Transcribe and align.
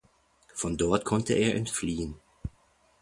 Von 0.55 0.77
dort 0.77 1.05
konnte 1.05 1.35
er 1.35 1.53
entfliehen. 1.53 2.15